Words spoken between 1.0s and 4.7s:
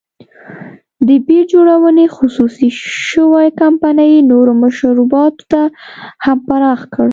د بیر جوړونې خصوصي شوې کمپنۍ نورو